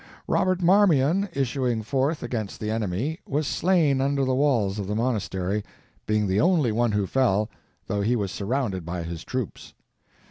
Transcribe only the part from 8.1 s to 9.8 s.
was surrounded by his troops.